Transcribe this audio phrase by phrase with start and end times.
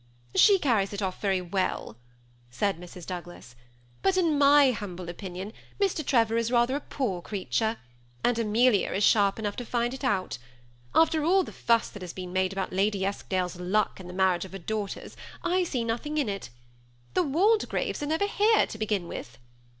[0.45, 1.95] "She carries it off very well,"
[2.49, 3.05] said Mrs.
[3.05, 3.55] Douglas;"
[4.01, 6.03] but in my humble opinion Mr.
[6.03, 7.77] Trevor is rather a poor creature,
[8.23, 10.39] and Amelia is sharp enough to find it out
[10.95, 14.11] After all the fuss that has been made about Lady Esk dale's luck in the
[14.15, 16.49] marriage of her daughters, I see nothing in it.
[17.13, 19.37] The Waldegraves are never here, to begin with."